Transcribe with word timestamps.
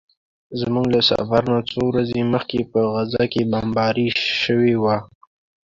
زموږ 0.59 0.85
له 0.95 1.01
سفر 1.11 1.41
نه 1.51 1.59
څو 1.69 1.81
ورځې 1.89 2.19
مخکې 2.33 2.59
په 2.71 2.79
غزه 2.93 3.23
کې 3.31 3.41
بمباري 3.51 4.07
شوې 4.41 4.73
وه. 4.83 4.97